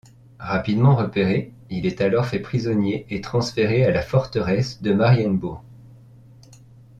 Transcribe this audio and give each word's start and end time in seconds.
Rapidement 0.39 0.95
repéré, 0.95 1.53
il 1.69 1.85
est 1.85 2.01
alors 2.01 2.25
fait 2.25 2.39
prisonnier 2.39 3.05
et 3.11 3.21
transféré 3.21 3.85
à 3.85 3.91
la 3.91 4.01
forteresse 4.01 4.81
de 4.81 4.95
Marienbourg. 4.95 5.63